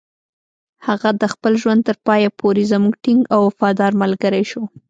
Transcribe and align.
هغه 0.87 1.09
د 1.21 1.23
خپل 1.33 1.53
ژوند 1.61 1.81
تر 1.87 1.97
پایه 2.07 2.29
پورې 2.39 2.63
زموږ 2.71 2.93
ټینګ 3.03 3.21
او 3.33 3.39
وفادار 3.49 3.91
ملګری 4.01 4.43
شو. 4.51 4.63